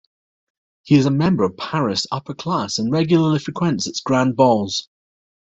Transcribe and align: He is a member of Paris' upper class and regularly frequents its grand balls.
He 0.81 0.95
is 0.95 1.05
a 1.05 1.11
member 1.11 1.43
of 1.43 1.55
Paris' 1.57 2.07
upper 2.11 2.33
class 2.33 2.79
and 2.79 2.91
regularly 2.91 3.37
frequents 3.37 3.85
its 3.85 4.01
grand 4.01 4.35
balls. 4.35 4.89